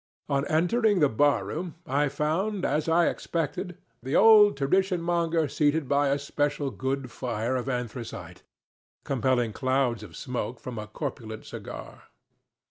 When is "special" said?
6.17-6.71